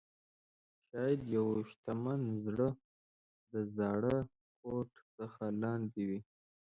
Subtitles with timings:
[0.87, 2.69] شاید یو شتمن زړه
[3.51, 4.17] د زاړه
[4.59, 6.19] کوټ څخه لاندې وي.